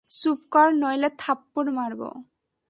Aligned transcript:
চুপ 0.11 0.39
কর 0.51 0.67
নইলে 0.81 1.09
থাপ্পর 1.19 1.65
মারব! 1.71 2.01